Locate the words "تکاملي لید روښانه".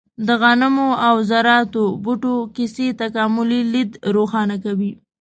3.01-4.55